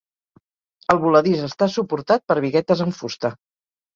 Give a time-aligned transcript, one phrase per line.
[0.93, 3.31] El voladís està suportat per biguetes en fusta.